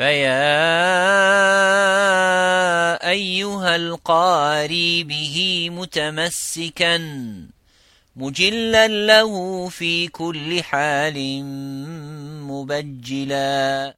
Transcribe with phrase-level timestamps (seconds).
[0.00, 0.40] فيا
[3.10, 6.96] أيها القاري به متمسكا
[8.16, 11.44] مجلا له في كل حال
[12.48, 13.94] مبجلا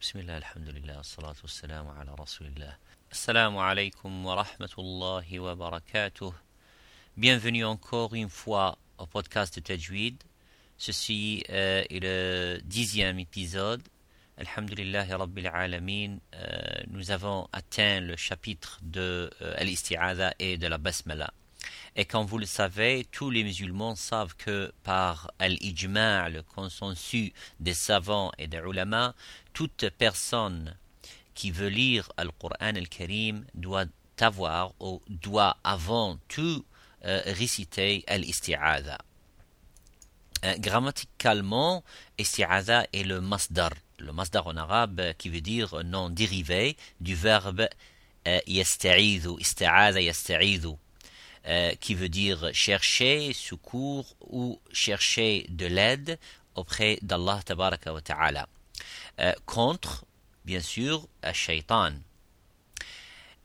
[0.00, 2.76] بسم الله الحمد لله والصلاة والسلام على رسول الله
[3.12, 6.32] السلام عليكم ورحمة الله وبركاته
[7.16, 10.16] Bienvenue encore une fois au podcast de Tajwid.
[10.76, 13.80] Ceci euh, est le dixième épisode.
[14.38, 21.32] Alhamdulillah Rabbil Alamin, euh, nous avons atteint le chapitre de euh, et de la Basmala.
[21.96, 27.72] Et comme vous le savez, tous les musulmans savent que par Al-Ijma', le consensus des
[27.72, 29.14] savants et des ulama,
[29.54, 30.76] toute personne
[31.32, 33.86] qui veut lire Al-Qur'an Al-Karim doit
[34.20, 36.62] avoir ou doit avant tout
[37.06, 38.98] euh, réciter Al-Isti'adha.
[40.58, 41.82] grammaticalement,
[42.18, 47.68] Isti'adha est le masdar le masdar en arabe qui veut dire nom dérivé du verbe
[48.26, 50.74] euh, yasta'idhu, ista'adha yasta'idhu,
[51.46, 56.18] euh, qui veut dire chercher secours ou chercher de l'aide
[56.54, 58.48] auprès d'Allah tabaraka wa ta'ala.
[59.20, 60.04] Euh, contre,
[60.44, 61.92] bien sûr, shaitan.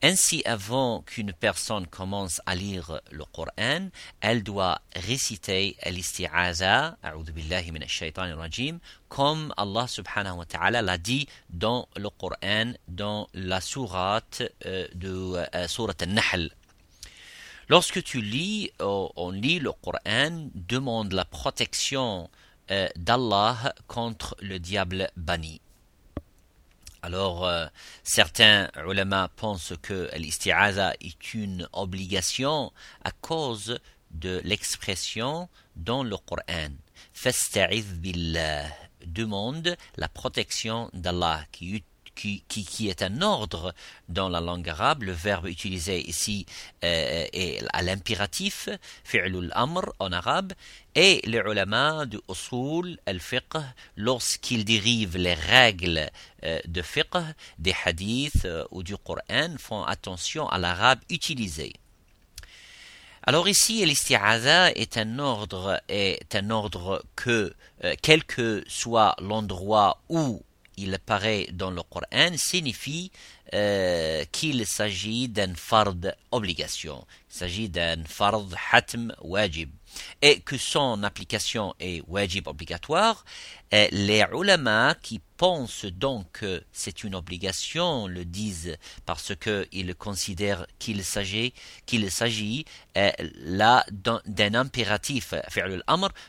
[0.04, 3.88] Ainsi, avant qu'une personne commence à lire le Coran,
[4.20, 6.98] elle doit réciter l'isti'aza,
[9.08, 15.36] comme Allah subhanahu wa ta'ala l'a dit dans le Coran, dans la sourate euh, de
[15.54, 16.50] euh, sourate al-Nahl.
[17.68, 22.28] Lorsque tu lis, euh, on lit le Coran, demande la protection
[22.96, 25.60] d'Allah contre le diable banni.
[27.04, 27.66] Alors, euh,
[28.04, 32.72] certains ulama pensent que l'isti'aza est une obligation
[33.02, 33.80] à cause
[34.12, 36.70] de l'expression dans le Coran.
[37.12, 38.66] Fasta'iz billah
[39.04, 41.82] demande la protection d'Allah qui
[42.14, 43.74] qui, est un ordre
[44.08, 45.02] dans la langue arabe.
[45.02, 46.46] Le verbe utilisé ici
[46.84, 48.68] euh, est à l'impératif,
[49.04, 50.52] fi'lul amr en arabe,
[50.94, 53.56] et les ulama de usul al-fiqh,
[53.96, 56.10] lorsqu'ils dérivent les règles
[56.44, 57.16] euh, de fiqh,
[57.58, 61.72] des hadiths euh, ou du Coran, font attention à l'arabe utilisé.
[63.24, 67.54] Alors ici, l'isti'aza est un ordre, est un ordre que,
[68.02, 70.42] quel que soit l'endroit où
[70.76, 73.10] il apparaît dans le Coran signifie
[73.54, 75.94] euh, qu'il s'agit d'un fard
[76.30, 79.70] obligation, il s'agit d'un fard hatm wajib,
[80.20, 83.24] et que son application est wajib obligatoire.
[83.70, 88.76] Et les ulama qui pensent donc que c'est une obligation le disent
[89.06, 91.54] parce qu'ils considèrent qu'il s'agit
[91.86, 92.64] qu'il s'agit
[92.96, 93.10] euh,
[94.26, 95.34] d'un impératif,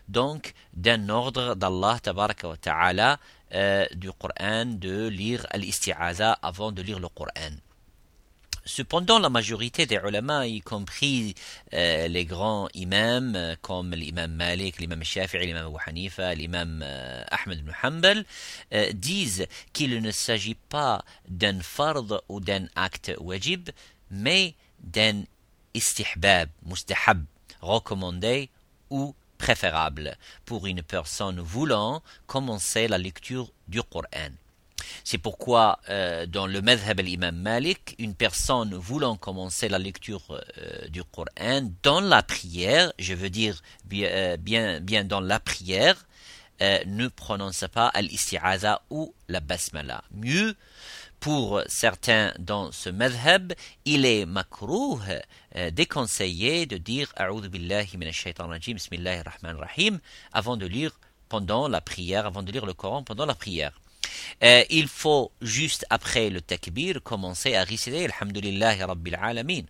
[0.07, 1.99] donc d'un ordre d'Allah
[2.61, 3.19] ta'ala
[3.53, 7.55] euh, du Coran de lire al-isti'aza avant de lire le Coran.
[8.65, 11.35] Cependant, la majorité des ulama, y compris
[11.73, 16.83] euh, les grands imams euh, comme l'imam Malik, l'imam Shafi'i, l'imam Abu Hanifa, l'imam
[17.29, 18.25] Ahmed ibn Hanbal,
[18.93, 23.69] disent qu'il ne s'agit pas d'un fard ou d'un acte wajib,
[24.09, 25.23] mais d'un
[25.73, 27.25] istihbab, mustahab,
[27.61, 28.49] recommandé
[28.89, 34.31] ou préférable pour une personne voulant commencer la lecture du Coran.
[35.03, 40.87] C'est pourquoi euh, dans le madhab al-imam Malik, une personne voulant commencer la lecture euh,
[40.87, 46.05] du Coran dans la prière, je veux dire bien, euh, dans la prière,
[46.85, 50.01] ne prononce pas al-isti'aza ou la basmala.
[50.11, 50.55] Mieux,
[51.23, 53.53] pour certains dans ce madhab,
[53.85, 54.99] il est makrouh,
[55.55, 57.87] euh, déconseillé de dire A'udhu billahi
[58.37, 59.99] rajim, bismillahir rahmanir rahim,
[60.33, 60.91] avant de lire
[61.29, 63.71] pendant la prière, avant de lire le Coran pendant la prière.
[64.43, 69.63] Euh, il faut juste après le takbir commencer à réciter Alhamdulillahi Rabbil Alamin.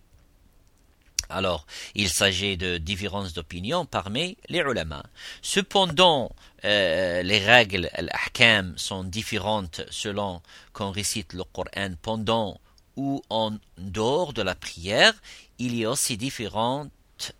[1.28, 5.02] Alors, il s'agit de différences d'opinion parmi les ulama.
[5.42, 6.30] Cependant,
[6.64, 12.60] euh, les règles, l'ahkam, sont différentes selon qu'on récite le Coran pendant
[12.96, 15.14] ou en dehors de la prière.
[15.58, 16.90] Il y a aussi différentes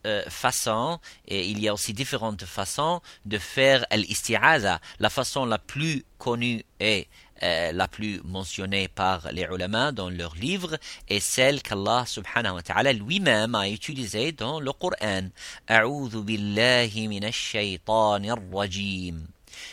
[0.06, 4.80] euh, façons et il y a aussi différentes façons de faire l'isti'aza.
[4.98, 7.08] La façon la plus connue est
[7.42, 10.78] euh, la plus mentionnée par les ulama dans leurs livres
[11.08, 15.28] est celle qu'Allah subhanahu wa ta'ala lui-même a utilisée dans le Coran.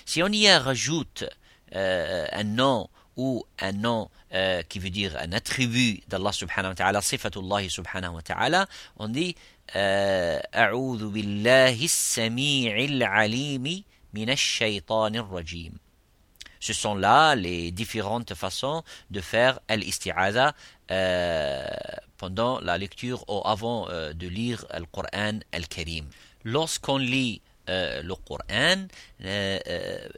[0.05, 1.23] Si on y rajoute
[1.75, 6.73] euh, un nom ou un nom euh, qui veut dire un attribut d'Allah subhanahu
[7.69, 9.35] subhanahu wa ta'ala, on dit
[16.61, 20.53] Ce sont là les différentes façons de faire al-isti'adha
[20.91, 21.65] euh,
[22.17, 26.05] pendant la lecture ou avant euh, de lire le Coran al-Karim.
[26.43, 28.85] Lorsqu'on lit euh, le Coran,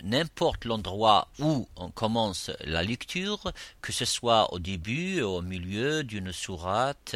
[0.03, 6.33] n'importe l'endroit où on commence la lecture, que ce soit au début, au milieu d'une
[6.33, 7.15] sourate,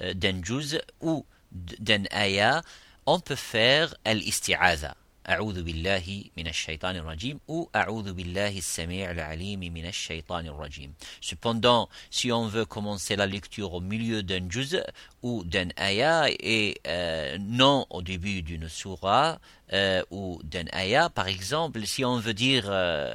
[0.00, 2.61] d'un juz ou d'un ayah,
[3.05, 4.95] on peut faire al-isti'adha.
[5.29, 10.93] أعوذ بالله من الشيطان الرجيم ou أعوذ بالله السميع العليم من الشيطان الرجيم.
[11.21, 14.81] Cependant, si on veut commencer la lecture au milieu d'un juz
[15.21, 19.39] ou d'un ayah et euh, non au début d'une surah
[19.73, 23.13] euh, ou d'un ayah, par exemple, si on veut dire euh,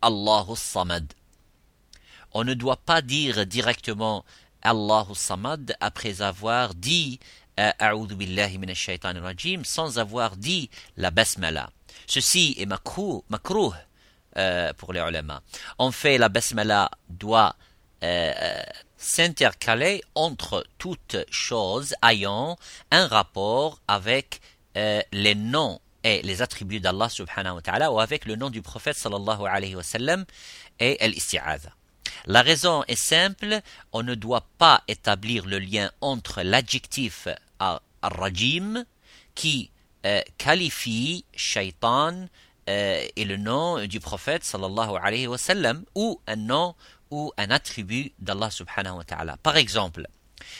[0.00, 1.12] Allahu Samad,
[2.32, 4.24] on ne doit pas dire directement
[4.61, 7.19] Allahu Samad après avoir dit
[9.63, 11.69] sans avoir dit la basmala.
[12.07, 13.71] Ceci est makruh, makruh
[14.37, 15.41] euh, pour les ulama.
[15.77, 17.55] En fait, la basmala doit
[18.03, 18.63] euh, euh,
[18.97, 22.57] s'intercaler entre toutes choses ayant
[22.91, 24.41] un rapport avec
[24.73, 28.95] les noms et les attributs d'Allah subhanahu wa ta'ala ou avec le nom du prophète
[28.95, 30.23] sallallahu alayhi wa sallam
[30.79, 31.71] et l'isti'adha.
[32.25, 33.61] La raison est simple,
[33.91, 37.27] on ne doit pas établir le lien entre l'adjectif
[37.59, 38.85] al-rajim
[39.35, 39.69] qui
[40.05, 42.27] euh, qualifie shaitan
[42.69, 46.75] euh, et le nom du prophète sallallahu alayhi wasallam ou un nom
[47.11, 49.37] ou un attribut d'Allah subhanahu wa ta'ala.
[49.43, 50.07] Par exemple,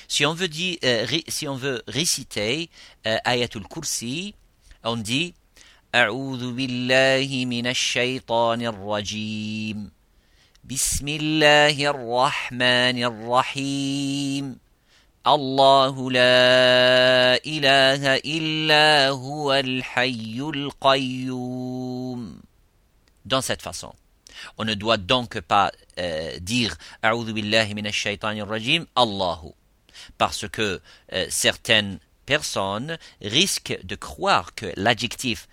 [0.08, 2.70] si on veut, dire, euh, si on veut réciter
[3.04, 4.36] Ayatul Kursi,
[4.84, 5.34] on dit
[5.94, 9.90] «A'udhu billahi minash shaitanir rajim»
[10.65, 14.59] بسم الله الرحمن الرحيم
[15.27, 22.41] الله لا إله إلا هو الحي القيوم
[23.25, 23.93] dans cette façon.
[24.59, 29.53] On ne doit donc pas euh, dire أعوذ بالله من الشيطان الرجيم الله
[30.19, 30.81] parce que
[31.13, 35.49] euh, certaines personnes risquent de croire que l'adjectif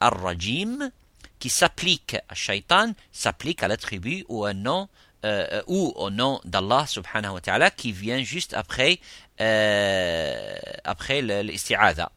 [0.00, 0.90] ar-rajim
[1.39, 4.89] qui s'applique à shaitan s'applique à l'attribut ou un nom
[5.25, 8.99] euh, ou au nom d'Allah subhanahu wa ta'ala qui vient juste après
[9.41, 12.11] euh, après l'isti'adha.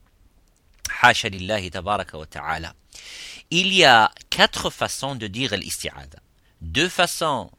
[1.02, 2.74] Hasha tabaraka wa ta'ala.
[3.50, 6.18] Il y a quatre façons de dire l'isti'adha.
[6.60, 7.50] Deux façons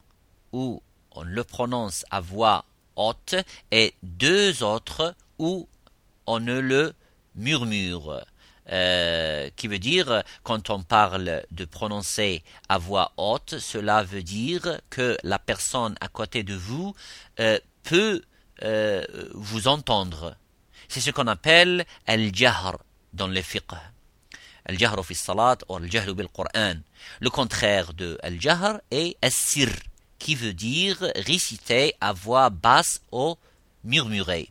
[0.52, 0.82] où
[1.12, 2.64] on le prononce à voix
[2.96, 3.34] haute
[3.70, 5.68] et deux autres où
[6.26, 6.94] on ne le
[7.34, 8.24] murmure.
[8.72, 14.80] Euh, qui veut dire, quand on parle de prononcer à voix haute, cela veut dire
[14.88, 16.94] que la personne à côté de vous
[17.40, 18.22] euh, peut
[18.62, 20.36] euh, vous entendre.
[20.88, 22.78] C'est ce qu'on appelle al-jahr
[23.12, 23.74] dans le fiqh.
[24.64, 26.76] Al-jahr fi salat ou al-jahr bil Qur'an.
[27.20, 29.68] Le contraire de al-jahr est as-sir,
[30.18, 33.36] qui veut dire réciter à voix basse ou
[33.84, 34.48] murmurer.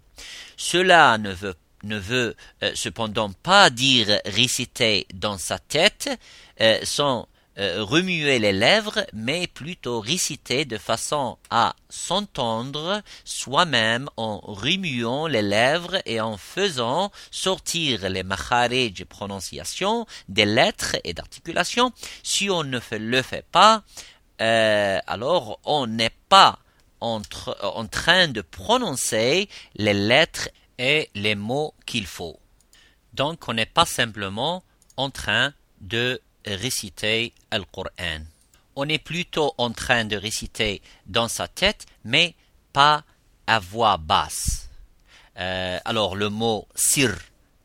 [0.56, 6.10] Cela ne veut ne veut euh, cependant pas dire réciter dans sa tête
[6.62, 7.28] euh, sans
[7.60, 15.44] euh, remuer les lèvres, mais plutôt réciter de façon à s'entendre soi-même en remuant les
[15.44, 21.92] lèvres et en faisant sortir les makharij prononciations des lettres et d'articulations.
[22.24, 23.84] Si on ne le fait pas,
[24.40, 26.58] alors on n'est pas
[27.00, 32.40] en train de prononcer les lettres et les mots qu'il faut.
[33.14, 34.64] Donc on n'est pas simplement
[34.98, 38.22] en train de réciter le Coran.
[38.76, 42.36] On est plutôt en train de réciter dans sa tête, mais
[42.72, 43.04] pas
[43.46, 44.70] à voix basse.
[45.38, 47.16] Euh, alors le mot sir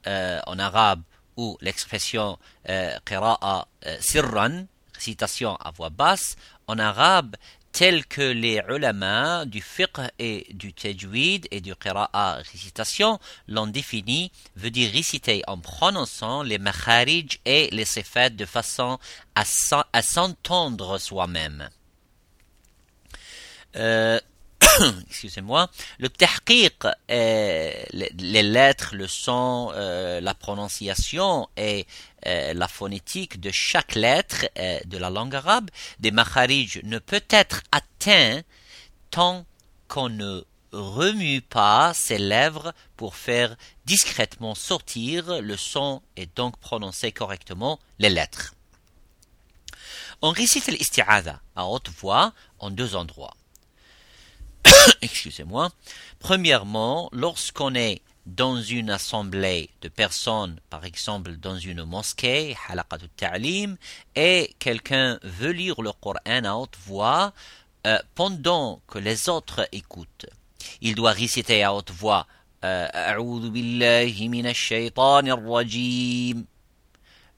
[0.07, 1.03] euh, en arabe
[1.37, 2.38] ou l'expression
[2.69, 3.69] euh, qira'a
[4.00, 6.37] sirran, récitation à voix basse,
[6.67, 7.37] en arabe
[7.73, 14.33] tels que les ulama du fiqh et du tajwid et du qira'a récitation l'ont défini,
[14.57, 18.99] veut dire réciter en prononçant les makharij et les sifat de façon
[19.35, 21.69] à s'entendre soi-même.
[23.77, 24.19] Euh,
[25.09, 31.87] excusez-moi, le tahqiq, les, lettres, le son, euh, la prononciation et
[32.27, 37.25] euh, la phonétique de chaque lettre euh, de la langue arabe des makharij ne peut
[37.31, 38.43] être atteint
[39.11, 39.47] tant
[39.87, 47.12] qu'on ne remue pas ses lèvres pour faire discrètement sortir le son et donc prononcer
[47.12, 48.55] correctement les lettres.
[50.21, 53.38] On récite l'isti'adha à haute voix en deux endroits.
[55.03, 55.71] Excusez-moi.
[56.19, 62.57] Premièrement, lorsqu'on est dans une assemblée de personnes, par exemple dans une mosquée,
[63.17, 63.77] ta'lim,
[64.15, 67.33] et quelqu'un veut lire le Coran à haute voix
[67.87, 70.27] euh, pendant que les autres écoutent.
[70.83, 72.27] Il doit réciter à haute voix
[72.65, 72.89] euh,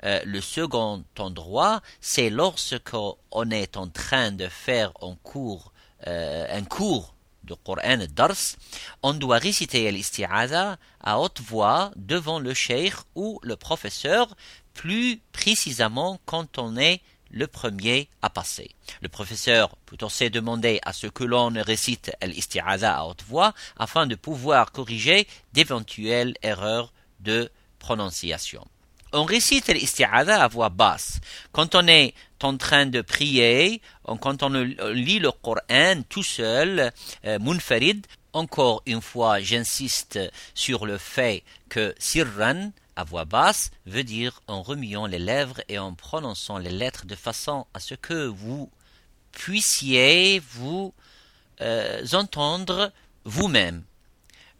[0.02, 2.96] euh, le second endroit, c'est lorsque
[3.30, 5.72] on est en train de faire un cours,
[6.06, 8.56] un cours de Dars,
[9.02, 14.36] on doit réciter l'isti'adha à haute voix devant le cheikh ou le professeur,
[14.74, 18.70] plus précisément quand on est le premier à passer.
[19.02, 24.06] Le professeur peut aussi demander à ce que l'on récite l'isti'adha à haute voix afin
[24.06, 28.66] de pouvoir corriger d'éventuelles erreurs de prononciation
[29.12, 31.20] on récite l'isti'adha à voix basse.
[31.52, 33.82] Quand on est en train de prier,
[34.20, 36.92] quand on lit le Coran tout seul,
[37.24, 40.18] euh, munfarid, encore une fois, j'insiste
[40.54, 45.78] sur le fait que sirran, à voix basse, veut dire en remuant les lèvres et
[45.78, 48.70] en prononçant les lettres de façon à ce que vous
[49.32, 50.92] puissiez vous
[51.60, 52.92] euh, entendre
[53.24, 53.84] vous-même.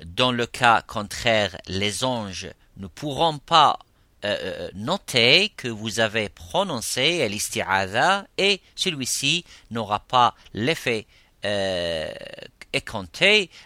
[0.04, 3.78] Dans le cas contraire, les anges ne pourront pas
[4.25, 11.07] euh, euh, notez que vous avez prononcé l'isti'adha et celui-ci n'aura pas l'effet
[11.45, 12.12] euh,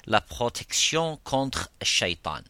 [0.07, 2.41] la protection contre shaitan.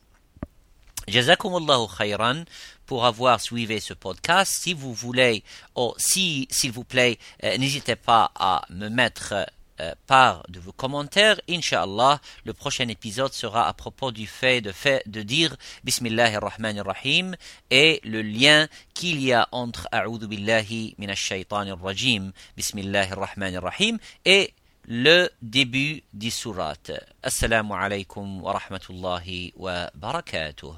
[1.08, 2.44] Jazakumullahu khayran
[2.87, 4.52] pour avoir suivi ce podcast.
[4.61, 5.42] Si vous voulez,
[5.76, 9.34] ou si, s'il vous plaît, euh, n'hésitez pas à me mettre
[9.81, 11.39] euh, par de vos commentaires.
[11.49, 16.85] Inch'Allah, le prochain épisode sera à propos du fait de, fait de dire Bismillahir Rahmanir
[16.85, 17.33] Rahim
[17.71, 23.99] et le lien qu'il y a entre A'udhu Billahi Minash Shaitanir Rajim, Bismillahir Rahmanir Rahim
[24.25, 24.53] et
[24.85, 26.75] le début du surat.
[27.23, 30.73] Assalamu alaikum wa rahmatullahi wa barakatuh.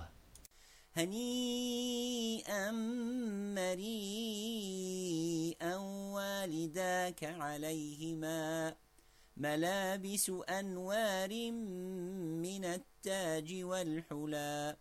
[0.95, 2.71] هنيئا
[3.55, 5.75] مريئا
[6.15, 8.74] والداك عليهما
[9.37, 11.52] ملابس أنوار
[12.43, 14.76] من التاج والحلى